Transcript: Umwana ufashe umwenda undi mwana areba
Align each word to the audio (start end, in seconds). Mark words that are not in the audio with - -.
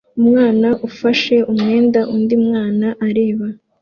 Umwana 0.19 0.69
ufashe 0.87 1.35
umwenda 1.51 1.99
undi 2.15 2.35
mwana 2.45 2.87
areba 3.07 3.45